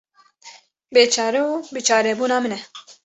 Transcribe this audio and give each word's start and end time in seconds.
Bêçare 0.93 1.41
û 1.51 1.53
biçarebûna 1.73 2.37
min 2.43 2.53
e. 2.57 2.59